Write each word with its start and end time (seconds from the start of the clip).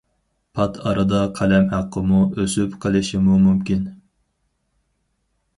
پات 0.59 0.79
ئارىدا 0.91 1.19
قەلەم 1.41 1.67
ھەققىمۇ 1.75 2.21
ئۆسۈپ 2.39 2.75
قېلىشىمۇ 2.87 3.39
مۇمكىن. 3.45 3.85